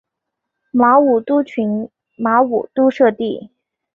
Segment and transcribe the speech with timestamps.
[0.71, 3.51] 马武督群马武督社地。